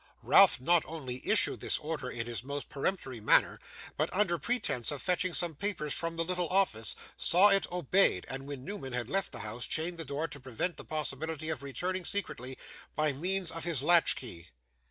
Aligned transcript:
Ralph 0.23 0.59
not 0.59 0.81
only 0.87 1.21
issued 1.23 1.59
this 1.59 1.77
order 1.77 2.09
in 2.09 2.25
his 2.25 2.43
most 2.43 2.69
peremptory 2.69 3.19
manner, 3.19 3.59
but, 3.97 4.11
under 4.11 4.39
pretence 4.39 4.89
of 4.89 4.99
fetching 4.99 5.35
some 5.35 5.53
papers 5.53 5.93
from 5.93 6.15
the 6.15 6.23
little 6.23 6.49
office, 6.49 6.95
saw 7.15 7.49
it 7.49 7.71
obeyed, 7.71 8.25
and, 8.27 8.47
when 8.47 8.65
Newman 8.65 8.93
had 8.93 9.11
left 9.11 9.31
the 9.31 9.41
house, 9.41 9.67
chained 9.67 9.99
the 9.99 10.03
door, 10.03 10.27
to 10.29 10.39
prevent 10.39 10.77
the 10.77 10.85
possibility 10.85 11.49
of 11.49 11.59
his 11.59 11.63
returning 11.65 12.03
secretly, 12.05 12.57
by 12.95 13.13
means 13.13 13.51
of 13.51 13.63
his 13.63 13.83
latch 13.83 14.15
key. 14.15 14.47